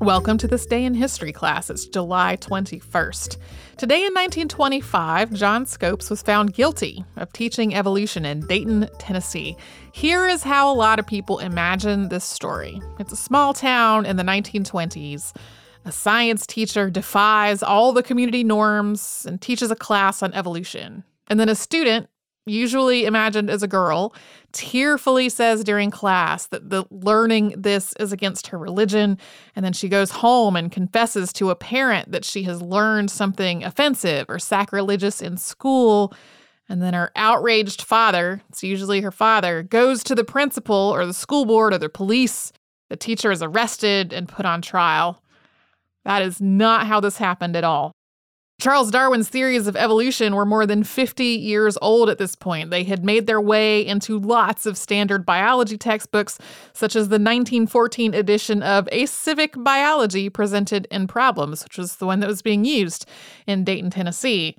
Welcome 0.00 0.36
to 0.38 0.46
this 0.46 0.66
day 0.66 0.84
in 0.84 0.92
history 0.92 1.32
class. 1.32 1.70
It's 1.70 1.86
July 1.86 2.36
21st. 2.36 3.38
Today 3.78 4.04
in 4.04 4.12
1925, 4.12 5.32
John 5.32 5.64
Scopes 5.64 6.10
was 6.10 6.20
found 6.20 6.52
guilty 6.52 7.02
of 7.16 7.32
teaching 7.32 7.74
evolution 7.74 8.26
in 8.26 8.40
Dayton, 8.40 8.90
Tennessee. 8.98 9.56
Here 9.92 10.26
is 10.26 10.42
how 10.42 10.70
a 10.70 10.76
lot 10.76 10.98
of 10.98 11.06
people 11.06 11.38
imagine 11.38 12.10
this 12.10 12.24
story 12.24 12.80
it's 12.98 13.12
a 13.14 13.16
small 13.16 13.54
town 13.54 14.04
in 14.04 14.16
the 14.16 14.22
1920s. 14.22 15.34
A 15.86 15.92
science 15.92 16.46
teacher 16.46 16.90
defies 16.90 17.62
all 17.62 17.94
the 17.94 18.02
community 18.02 18.44
norms 18.44 19.24
and 19.26 19.40
teaches 19.40 19.70
a 19.70 19.76
class 19.76 20.22
on 20.22 20.34
evolution. 20.34 21.04
And 21.28 21.40
then 21.40 21.48
a 21.48 21.54
student 21.54 22.10
usually 22.46 23.04
imagined 23.04 23.50
as 23.50 23.62
a 23.62 23.68
girl, 23.68 24.14
tearfully 24.52 25.28
says 25.28 25.64
during 25.64 25.90
class 25.90 26.46
that 26.46 26.70
the 26.70 26.84
learning 26.90 27.54
this 27.58 27.92
is 27.98 28.12
against 28.12 28.46
her 28.46 28.58
religion. 28.58 29.18
And 29.54 29.64
then 29.64 29.72
she 29.72 29.88
goes 29.88 30.10
home 30.10 30.56
and 30.56 30.72
confesses 30.72 31.32
to 31.34 31.50
a 31.50 31.56
parent 31.56 32.12
that 32.12 32.24
she 32.24 32.44
has 32.44 32.62
learned 32.62 33.10
something 33.10 33.64
offensive 33.64 34.26
or 34.28 34.38
sacrilegious 34.38 35.20
in 35.20 35.36
school. 35.36 36.14
And 36.68 36.82
then 36.82 36.94
her 36.94 37.10
outraged 37.16 37.82
father, 37.82 38.42
it's 38.48 38.62
usually 38.62 39.00
her 39.00 39.12
father, 39.12 39.62
goes 39.62 40.02
to 40.04 40.14
the 40.14 40.24
principal 40.24 40.74
or 40.76 41.04
the 41.04 41.14
school 41.14 41.44
board 41.44 41.74
or 41.74 41.78
the 41.78 41.88
police. 41.88 42.52
The 42.88 42.96
teacher 42.96 43.32
is 43.32 43.42
arrested 43.42 44.12
and 44.12 44.28
put 44.28 44.46
on 44.46 44.62
trial. 44.62 45.22
That 46.04 46.22
is 46.22 46.40
not 46.40 46.86
how 46.86 47.00
this 47.00 47.18
happened 47.18 47.56
at 47.56 47.64
all. 47.64 47.95
Charles 48.58 48.90
Darwin's 48.90 49.28
theories 49.28 49.66
of 49.66 49.76
evolution 49.76 50.34
were 50.34 50.46
more 50.46 50.64
than 50.64 50.82
50 50.82 51.24
years 51.24 51.76
old 51.82 52.08
at 52.08 52.16
this 52.16 52.34
point. 52.34 52.70
They 52.70 52.84
had 52.84 53.04
made 53.04 53.26
their 53.26 53.40
way 53.40 53.86
into 53.86 54.18
lots 54.18 54.64
of 54.64 54.78
standard 54.78 55.26
biology 55.26 55.76
textbooks, 55.76 56.38
such 56.72 56.96
as 56.96 57.08
the 57.08 57.16
1914 57.16 58.14
edition 58.14 58.62
of 58.62 58.88
A 58.92 59.04
Civic 59.04 59.54
Biology 59.58 60.30
Presented 60.30 60.88
in 60.90 61.06
Problems, 61.06 61.64
which 61.64 61.76
was 61.76 61.96
the 61.96 62.06
one 62.06 62.20
that 62.20 62.28
was 62.28 62.40
being 62.40 62.64
used 62.64 63.06
in 63.46 63.62
Dayton, 63.62 63.90
Tennessee. 63.90 64.56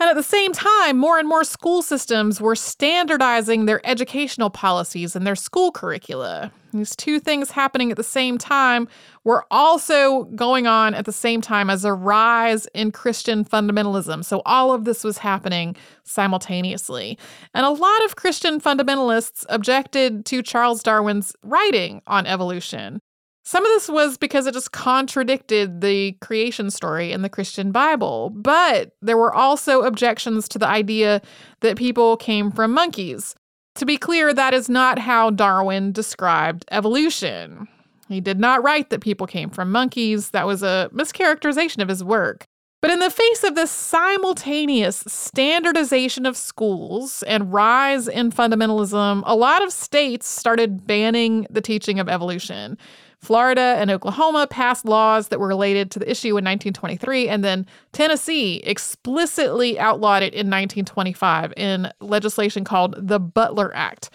And 0.00 0.08
at 0.08 0.16
the 0.16 0.22
same 0.22 0.52
time, 0.54 0.96
more 0.96 1.18
and 1.18 1.28
more 1.28 1.44
school 1.44 1.82
systems 1.82 2.40
were 2.40 2.56
standardizing 2.56 3.66
their 3.66 3.86
educational 3.86 4.48
policies 4.48 5.14
and 5.14 5.26
their 5.26 5.36
school 5.36 5.70
curricula. 5.70 6.50
These 6.72 6.96
two 6.96 7.20
things 7.20 7.50
happening 7.50 7.90
at 7.90 7.98
the 7.98 8.02
same 8.02 8.38
time 8.38 8.88
were 9.24 9.44
also 9.50 10.24
going 10.34 10.66
on 10.66 10.94
at 10.94 11.04
the 11.04 11.12
same 11.12 11.42
time 11.42 11.68
as 11.68 11.84
a 11.84 11.92
rise 11.92 12.66
in 12.74 12.92
Christian 12.92 13.44
fundamentalism. 13.44 14.24
So 14.24 14.40
all 14.46 14.72
of 14.72 14.86
this 14.86 15.04
was 15.04 15.18
happening 15.18 15.76
simultaneously. 16.04 17.18
And 17.52 17.66
a 17.66 17.70
lot 17.70 18.04
of 18.06 18.16
Christian 18.16 18.58
fundamentalists 18.58 19.44
objected 19.50 20.24
to 20.26 20.42
Charles 20.42 20.82
Darwin's 20.82 21.36
writing 21.42 22.00
on 22.06 22.24
evolution. 22.24 23.02
Some 23.42 23.64
of 23.64 23.70
this 23.70 23.88
was 23.88 24.18
because 24.18 24.46
it 24.46 24.52
just 24.52 24.72
contradicted 24.72 25.80
the 25.80 26.12
creation 26.20 26.70
story 26.70 27.10
in 27.10 27.22
the 27.22 27.28
Christian 27.28 27.72
Bible, 27.72 28.30
but 28.30 28.92
there 29.00 29.16
were 29.16 29.34
also 29.34 29.82
objections 29.82 30.48
to 30.50 30.58
the 30.58 30.68
idea 30.68 31.22
that 31.60 31.78
people 31.78 32.16
came 32.16 32.50
from 32.50 32.72
monkeys. 32.72 33.34
To 33.76 33.86
be 33.86 33.96
clear, 33.96 34.34
that 34.34 34.52
is 34.52 34.68
not 34.68 34.98
how 34.98 35.30
Darwin 35.30 35.92
described 35.92 36.64
evolution. 36.70 37.66
He 38.08 38.20
did 38.20 38.38
not 38.38 38.62
write 38.62 38.90
that 38.90 39.00
people 39.00 39.26
came 39.26 39.50
from 39.50 39.72
monkeys, 39.72 40.30
that 40.30 40.46
was 40.46 40.62
a 40.62 40.90
mischaracterization 40.92 41.80
of 41.80 41.88
his 41.88 42.04
work. 42.04 42.44
But 42.82 42.90
in 42.90 42.98
the 42.98 43.10
face 43.10 43.44
of 43.44 43.54
this 43.54 43.70
simultaneous 43.70 45.04
standardization 45.06 46.24
of 46.24 46.36
schools 46.36 47.22
and 47.24 47.52
rise 47.52 48.08
in 48.08 48.32
fundamentalism, 48.32 49.22
a 49.26 49.36
lot 49.36 49.62
of 49.62 49.72
states 49.72 50.26
started 50.26 50.86
banning 50.86 51.46
the 51.50 51.60
teaching 51.60 52.00
of 52.00 52.08
evolution. 52.08 52.78
Florida 53.20 53.76
and 53.78 53.90
Oklahoma 53.90 54.46
passed 54.48 54.86
laws 54.86 55.28
that 55.28 55.38
were 55.38 55.48
related 55.48 55.90
to 55.90 55.98
the 55.98 56.10
issue 56.10 56.28
in 56.28 56.44
1923, 56.44 57.28
and 57.28 57.44
then 57.44 57.66
Tennessee 57.92 58.56
explicitly 58.64 59.78
outlawed 59.78 60.22
it 60.22 60.32
in 60.32 60.46
1925 60.46 61.52
in 61.56 61.92
legislation 62.00 62.64
called 62.64 62.94
the 62.96 63.20
Butler 63.20 63.74
Act. 63.74 64.10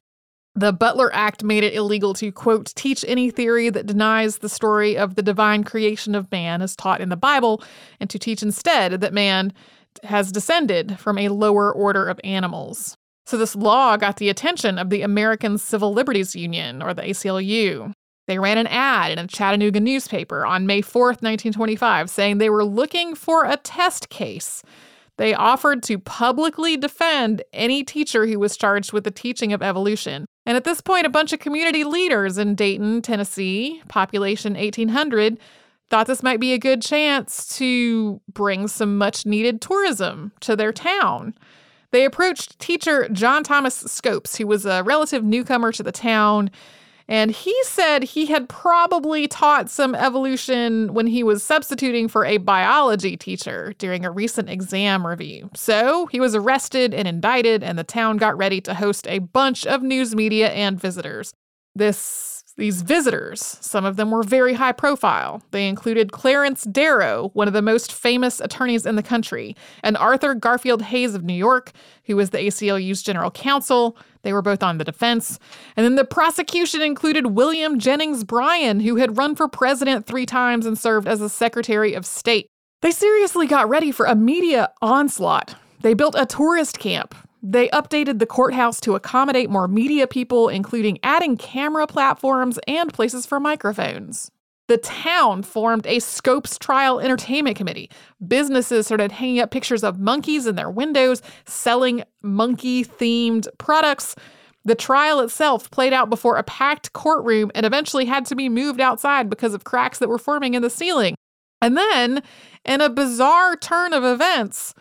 The 0.55 0.73
Butler 0.73 1.13
Act 1.13 1.43
made 1.43 1.63
it 1.63 1.73
illegal 1.73 2.13
to, 2.15 2.31
quote, 2.31 2.73
teach 2.75 3.03
any 3.07 3.29
theory 3.29 3.69
that 3.69 3.85
denies 3.85 4.37
the 4.37 4.49
story 4.49 4.97
of 4.97 5.15
the 5.15 5.21
divine 5.21 5.65
creation 5.65 6.15
of 6.15 6.31
man 6.31 6.61
as 6.61 6.75
taught 6.75 7.01
in 7.01 7.09
the 7.09 7.17
Bible, 7.17 7.61
and 7.99 8.09
to 8.09 8.17
teach 8.17 8.41
instead 8.41 9.01
that 9.01 9.13
man 9.13 9.53
has 10.03 10.31
descended 10.31 10.97
from 10.97 11.17
a 11.17 11.29
lower 11.29 11.71
order 11.71 12.07
of 12.07 12.19
animals. 12.23 12.97
So, 13.25 13.37
this 13.37 13.55
law 13.55 13.97
got 13.97 14.17
the 14.17 14.29
attention 14.29 14.79
of 14.79 14.89
the 14.89 15.01
American 15.01 15.57
Civil 15.57 15.93
Liberties 15.93 16.35
Union, 16.35 16.81
or 16.81 16.93
the 16.93 17.01
ACLU. 17.01 17.91
They 18.27 18.39
ran 18.39 18.57
an 18.57 18.67
ad 18.67 19.11
in 19.11 19.19
a 19.19 19.27
Chattanooga 19.27 19.79
newspaper 19.79 20.45
on 20.45 20.65
May 20.65 20.81
4th, 20.81 21.21
1925, 21.21 22.09
saying 22.09 22.37
they 22.37 22.49
were 22.49 22.65
looking 22.65 23.15
for 23.15 23.45
a 23.45 23.57
test 23.57 24.09
case. 24.09 24.63
They 25.17 25.33
offered 25.33 25.81
to 25.83 25.97
publicly 25.97 26.75
defend 26.75 27.43
any 27.53 27.83
teacher 27.83 28.25
who 28.25 28.39
was 28.39 28.57
charged 28.57 28.91
with 28.91 29.03
the 29.03 29.11
teaching 29.11 29.53
of 29.53 29.61
evolution. 29.61 30.25
And 30.45 30.57
at 30.57 30.65
this 30.65 30.81
point, 30.81 31.05
a 31.05 31.09
bunch 31.09 31.31
of 31.31 31.39
community 31.39 31.83
leaders 31.83 32.37
in 32.37 32.55
Dayton, 32.55 33.01
Tennessee, 33.01 33.81
population 33.87 34.55
1800, 34.55 35.39
thought 35.89 36.07
this 36.07 36.23
might 36.23 36.39
be 36.39 36.53
a 36.53 36.57
good 36.57 36.81
chance 36.81 37.47
to 37.57 38.19
bring 38.33 38.67
some 38.67 38.97
much 38.97 39.25
needed 39.25 39.61
tourism 39.61 40.31
to 40.41 40.55
their 40.55 40.73
town. 40.73 41.33
They 41.91 42.03
approached 42.03 42.59
teacher 42.59 43.07
John 43.09 43.43
Thomas 43.43 43.75
Scopes, 43.75 44.35
who 44.35 44.47
was 44.47 44.65
a 44.65 44.83
relative 44.83 45.23
newcomer 45.23 45.71
to 45.73 45.83
the 45.83 45.91
town 45.91 46.49
and 47.07 47.31
he 47.31 47.55
said 47.63 48.03
he 48.03 48.25
had 48.27 48.49
probably 48.49 49.27
taught 49.27 49.69
some 49.69 49.93
evolution 49.93 50.93
when 50.93 51.07
he 51.07 51.23
was 51.23 51.43
substituting 51.43 52.07
for 52.07 52.25
a 52.25 52.37
biology 52.37 53.15
teacher 53.15 53.73
during 53.77 54.05
a 54.05 54.11
recent 54.11 54.49
exam 54.49 55.05
review. 55.05 55.49
So 55.55 56.07
he 56.07 56.19
was 56.19 56.35
arrested 56.35 56.93
and 56.93 57.07
indicted, 57.07 57.63
and 57.63 57.77
the 57.77 57.83
town 57.83 58.17
got 58.17 58.37
ready 58.37 58.59
to 58.61 58.73
host 58.73 59.07
a 59.07 59.19
bunch 59.19 59.65
of 59.67 59.83
news 59.83 60.15
media 60.15 60.49
and 60.49 60.79
visitors. 60.79 61.33
This 61.75 62.35
these 62.57 62.83
visitors, 62.83 63.57
some 63.59 63.83
of 63.83 63.97
them 63.97 64.11
were 64.11 64.23
very 64.23 64.53
high 64.53 64.71
profile. 64.71 65.43
They 65.51 65.67
included 65.67 66.13
Clarence 66.13 66.63
Darrow, 66.63 67.29
one 67.33 67.49
of 67.49 67.53
the 67.53 67.61
most 67.61 67.91
famous 67.91 68.39
attorneys 68.39 68.85
in 68.85 68.95
the 68.95 69.03
country, 69.03 69.57
and 69.83 69.97
Arthur 69.97 70.33
Garfield 70.35 70.83
Hays 70.83 71.15
of 71.15 71.25
New 71.25 71.33
York, 71.33 71.73
who 72.05 72.15
was 72.15 72.29
the 72.29 72.37
ACLU's 72.37 73.03
general 73.03 73.29
counsel. 73.29 73.97
They 74.25 74.33
were 74.33 74.41
both 74.41 74.61
on 74.61 74.77
the 74.77 74.83
defense. 74.83 75.39
And 75.77 75.85
then 75.85 75.95
the 75.95 76.03
prosecution 76.03 76.81
included 76.81 77.27
William 77.27 77.79
Jennings 77.79 78.25
Bryan, 78.25 78.81
who 78.81 78.97
had 78.97 79.17
run 79.17 79.35
for 79.35 79.47
president 79.47 80.05
three 80.05 80.25
times 80.25 80.65
and 80.65 80.77
served 80.77 81.07
as 81.07 81.21
a 81.21 81.29
Secretary 81.29 81.93
of 81.93 82.05
State. 82.05 82.49
They 82.81 82.91
seriously 82.91 83.47
got 83.47 83.69
ready 83.69 83.91
for 83.93 84.05
a 84.05 84.15
media 84.15 84.71
onslaught. 84.81 85.55
They 85.79 85.93
built 85.93 86.15
a 86.17 86.25
tourist 86.25 86.79
camp 86.79 87.15
they 87.47 87.67
updated 87.69 88.17
the 88.17 88.25
courthouse 88.25 88.79
to 88.81 88.95
accommodate 88.95 89.51
more 89.51 89.67
media 89.67 90.07
people, 90.07 90.49
including 90.49 90.97
adding 91.03 91.37
camera 91.37 91.85
platforms 91.85 92.57
and 92.67 92.91
places 92.91 93.27
for 93.27 93.39
microphones. 93.39 94.31
The 94.67 94.77
town 94.77 95.43
formed 95.43 95.85
a 95.85 95.99
Scopes 95.99 96.57
Trial 96.57 96.99
Entertainment 96.99 97.55
Committee. 97.55 97.91
Businesses 98.27 98.87
started 98.87 99.11
hanging 99.11 99.39
up 99.39 99.51
pictures 99.51 99.83
of 99.83 99.99
monkeys 99.99 100.47
in 100.47 100.55
their 100.55 100.71
windows, 100.71 101.21
selling 101.45 102.03
monkey 102.23 102.83
themed 102.83 103.47
products. 103.59 104.15
The 104.63 104.73
trial 104.73 105.19
itself 105.19 105.69
played 105.69 105.93
out 105.93 106.09
before 106.09 106.37
a 106.37 106.43
packed 106.43 106.93
courtroom 106.93 107.51
and 107.53 107.65
eventually 107.65 108.05
had 108.05 108.25
to 108.25 108.35
be 108.35 108.49
moved 108.49 108.81
outside 108.81 109.29
because 109.29 109.53
of 109.53 109.63
cracks 109.63 109.99
that 109.99 110.09
were 110.09 110.17
forming 110.17 110.55
in 110.55 110.63
the 110.63 110.71
ceiling. 110.71 111.15
And 111.61 111.77
then, 111.77 112.23
in 112.65 112.81
a 112.81 112.89
bizarre 112.89 113.55
turn 113.55 113.93
of 113.93 114.03
events, 114.03 114.73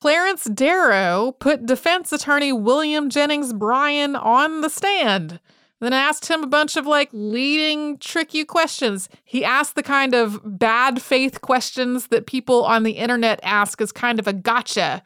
Clarence 0.00 0.44
Darrow 0.44 1.32
put 1.40 1.66
defense 1.66 2.12
attorney 2.12 2.52
William 2.52 3.10
Jennings 3.10 3.52
Bryan 3.52 4.14
on 4.14 4.60
the 4.60 4.70
stand. 4.70 5.40
Then 5.82 5.92
I 5.92 5.98
asked 5.98 6.28
him 6.28 6.44
a 6.44 6.46
bunch 6.46 6.76
of 6.76 6.86
like 6.86 7.08
leading, 7.12 7.98
tricky 7.98 8.44
questions. 8.44 9.08
He 9.24 9.44
asked 9.44 9.74
the 9.74 9.82
kind 9.82 10.14
of 10.14 10.40
bad 10.44 11.02
faith 11.02 11.40
questions 11.40 12.06
that 12.06 12.28
people 12.28 12.64
on 12.64 12.84
the 12.84 12.92
internet 12.92 13.40
ask 13.42 13.80
as 13.80 13.90
kind 13.90 14.20
of 14.20 14.28
a 14.28 14.32
gotcha. 14.32 15.02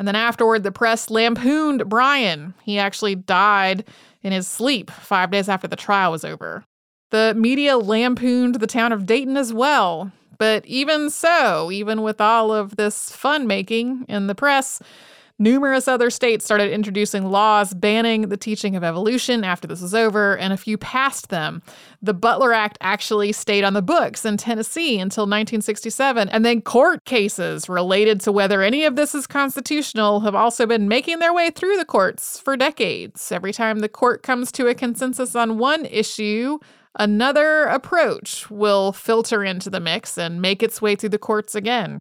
And 0.00 0.08
then 0.08 0.16
afterward, 0.16 0.64
the 0.64 0.72
press 0.72 1.10
lampooned 1.10 1.88
Bryan. 1.88 2.54
He 2.64 2.76
actually 2.76 3.14
died 3.14 3.84
in 4.20 4.32
his 4.32 4.48
sleep 4.48 4.90
five 4.90 5.30
days 5.30 5.48
after 5.48 5.68
the 5.68 5.76
trial 5.76 6.10
was 6.10 6.24
over. 6.24 6.64
The 7.10 7.32
media 7.36 7.78
lampooned 7.78 8.56
the 8.56 8.66
town 8.66 8.90
of 8.90 9.06
Dayton 9.06 9.36
as 9.36 9.52
well. 9.52 10.10
But 10.38 10.66
even 10.66 11.10
so, 11.10 11.70
even 11.70 12.02
with 12.02 12.20
all 12.20 12.52
of 12.52 12.74
this 12.74 13.12
fun 13.12 13.46
making 13.46 14.06
in 14.08 14.26
the 14.26 14.34
press, 14.34 14.82
Numerous 15.40 15.88
other 15.88 16.10
states 16.10 16.44
started 16.44 16.70
introducing 16.70 17.24
laws 17.24 17.72
banning 17.72 18.28
the 18.28 18.36
teaching 18.36 18.76
of 18.76 18.84
evolution 18.84 19.42
after 19.42 19.66
this 19.66 19.80
was 19.80 19.94
over, 19.94 20.36
and 20.36 20.52
a 20.52 20.56
few 20.58 20.76
passed 20.76 21.30
them. 21.30 21.62
The 22.02 22.12
Butler 22.12 22.52
Act 22.52 22.76
actually 22.82 23.32
stayed 23.32 23.64
on 23.64 23.72
the 23.72 23.80
books 23.80 24.26
in 24.26 24.36
Tennessee 24.36 25.00
until 25.00 25.22
1967, 25.22 26.28
and 26.28 26.44
then 26.44 26.60
court 26.60 27.06
cases 27.06 27.70
related 27.70 28.20
to 28.20 28.30
whether 28.30 28.60
any 28.60 28.84
of 28.84 28.96
this 28.96 29.14
is 29.14 29.26
constitutional 29.26 30.20
have 30.20 30.34
also 30.34 30.66
been 30.66 30.88
making 30.88 31.20
their 31.20 31.32
way 31.32 31.48
through 31.48 31.78
the 31.78 31.86
courts 31.86 32.38
for 32.38 32.54
decades. 32.54 33.32
Every 33.32 33.54
time 33.54 33.78
the 33.78 33.88
court 33.88 34.22
comes 34.22 34.52
to 34.52 34.66
a 34.66 34.74
consensus 34.74 35.34
on 35.34 35.56
one 35.56 35.86
issue, 35.86 36.58
another 36.96 37.62
approach 37.62 38.50
will 38.50 38.92
filter 38.92 39.42
into 39.42 39.70
the 39.70 39.80
mix 39.80 40.18
and 40.18 40.42
make 40.42 40.62
its 40.62 40.82
way 40.82 40.96
through 40.96 41.08
the 41.08 41.18
courts 41.18 41.54
again. 41.54 41.98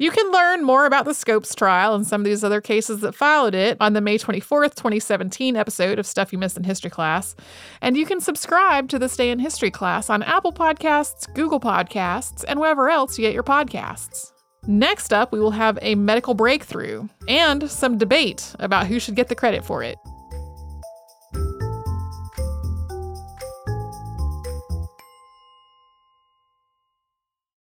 You 0.00 0.12
can 0.12 0.30
learn 0.30 0.62
more 0.62 0.86
about 0.86 1.06
the 1.06 1.12
Scopes 1.12 1.56
trial 1.56 1.92
and 1.92 2.06
some 2.06 2.20
of 2.20 2.24
these 2.24 2.44
other 2.44 2.60
cases 2.60 3.00
that 3.00 3.16
followed 3.16 3.52
it 3.52 3.76
on 3.80 3.94
the 3.94 4.00
May 4.00 4.16
24th, 4.16 4.76
2017 4.76 5.56
episode 5.56 5.98
of 5.98 6.06
Stuff 6.06 6.32
You 6.32 6.38
Missed 6.38 6.56
in 6.56 6.62
History 6.62 6.88
Class. 6.88 7.34
And 7.82 7.96
you 7.96 8.06
can 8.06 8.20
subscribe 8.20 8.88
to 8.90 9.00
This 9.00 9.16
Day 9.16 9.30
in 9.30 9.40
History 9.40 9.72
Class 9.72 10.08
on 10.08 10.22
Apple 10.22 10.52
Podcasts, 10.52 11.32
Google 11.34 11.58
Podcasts, 11.58 12.44
and 12.46 12.60
wherever 12.60 12.88
else 12.88 13.18
you 13.18 13.22
get 13.22 13.34
your 13.34 13.42
podcasts. 13.42 14.30
Next 14.68 15.12
up, 15.12 15.32
we 15.32 15.40
will 15.40 15.50
have 15.50 15.80
a 15.82 15.96
medical 15.96 16.34
breakthrough 16.34 17.08
and 17.26 17.68
some 17.68 17.98
debate 17.98 18.54
about 18.60 18.86
who 18.86 19.00
should 19.00 19.16
get 19.16 19.26
the 19.26 19.34
credit 19.34 19.64
for 19.64 19.82
it. 19.82 19.98